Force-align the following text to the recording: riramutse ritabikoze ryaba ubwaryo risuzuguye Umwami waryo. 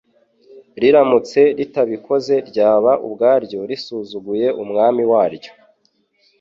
riramutse 0.81 1.39
ritabikoze 1.57 2.35
ryaba 2.49 2.91
ubwaryo 3.05 3.59
risuzuguye 3.69 4.47
Umwami 4.63 5.03
waryo. 5.11 5.51